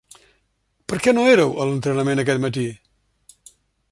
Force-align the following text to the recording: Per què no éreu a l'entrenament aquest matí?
Per 0.93 0.97
què 1.07 1.13
no 1.17 1.25
éreu 1.33 1.53
a 1.65 1.69
l'entrenament 1.71 2.23
aquest 2.23 2.43
matí? 2.49 2.65